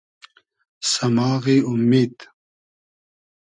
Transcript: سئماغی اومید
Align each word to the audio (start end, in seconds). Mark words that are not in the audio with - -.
سئماغی 0.91 1.59
اومید 1.67 2.15